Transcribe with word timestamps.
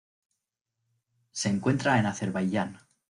Se 1.31 1.49
encuentra 1.49 1.99
en 1.99 2.07
Azerbaiyán. 2.07 2.79